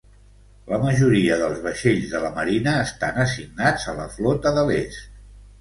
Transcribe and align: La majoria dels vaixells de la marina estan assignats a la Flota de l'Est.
La 0.71 0.79
majoria 0.85 1.35
dels 1.41 1.59
vaixells 1.67 2.09
de 2.15 2.21
la 2.25 2.33
marina 2.39 2.73
estan 2.87 3.23
assignats 3.27 3.89
a 3.93 3.97
la 4.03 4.09
Flota 4.17 4.57
de 4.61 4.69
l'Est. 4.73 5.09